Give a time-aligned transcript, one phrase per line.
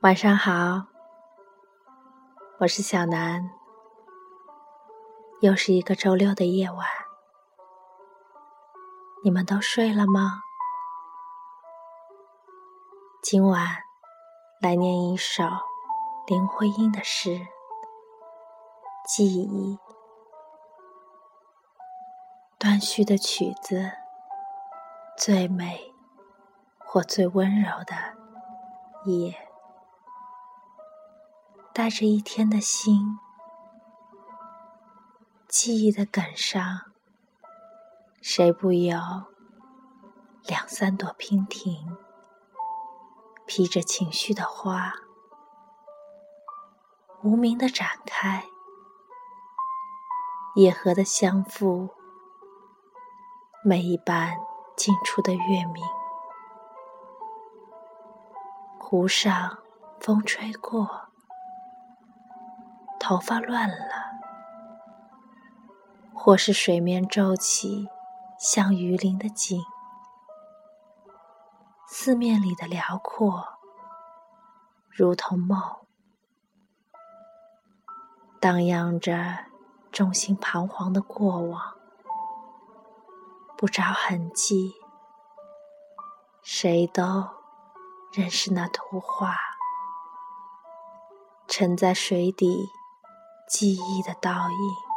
[0.00, 0.86] 晚上好，
[2.58, 3.50] 我是小南。
[5.40, 6.86] 又是一个周六的夜晚，
[9.24, 10.40] 你们都睡了吗？
[13.22, 13.60] 今晚
[14.60, 15.42] 来念一首
[16.28, 17.30] 林徽因的诗
[19.04, 19.76] 《记忆》。
[22.56, 23.90] 断续的曲子，
[25.16, 25.92] 最美
[26.78, 27.96] 或最温柔的
[29.04, 29.47] 夜。
[31.78, 33.20] 带着一天的心，
[35.46, 36.90] 记忆的梗上，
[38.20, 38.98] 谁不有
[40.42, 41.96] 两三朵娉婷，
[43.46, 44.92] 披着情绪的花，
[47.22, 48.46] 无名的展开，
[50.56, 51.90] 野荷的相附，
[53.62, 54.36] 每一瓣
[54.76, 55.84] 近处的月明，
[58.80, 59.58] 湖上
[60.00, 61.07] 风吹过。
[63.08, 63.86] 头发乱了，
[66.12, 67.88] 或是水面皱起
[68.38, 69.62] 像鱼鳞的景，
[71.86, 73.42] 四面里的辽阔
[74.90, 75.58] 如同梦，
[78.38, 79.46] 荡漾着
[79.90, 81.78] 众心彷徨的过往，
[83.56, 84.74] 不着痕迹，
[86.42, 87.26] 谁都
[88.12, 89.34] 认识那图画，
[91.46, 92.68] 沉在水底。
[93.48, 94.87] 记忆的倒影。